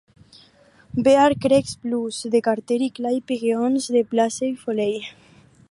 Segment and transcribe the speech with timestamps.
[1.03, 5.03] "Bear Creek Blues" de Carter y "Clay Pigeons" de Blaze Foley.